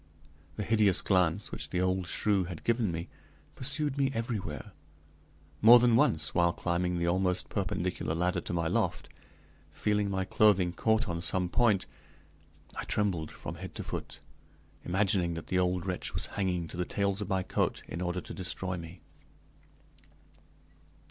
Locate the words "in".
17.87-18.01